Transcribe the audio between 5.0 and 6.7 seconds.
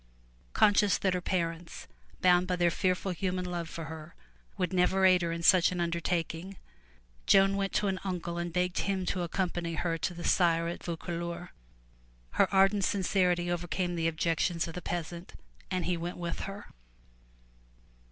aid her in such an under 307 MY BOOK HOUSE taking,